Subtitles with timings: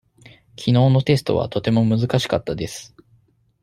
[0.55, 2.95] きのうのテストはとても難しかったです。